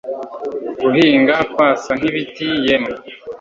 guhinga, 0.81 1.35
kwasa 1.53 1.91
nk'ibiti 1.97 2.47
yemwe 2.65 2.93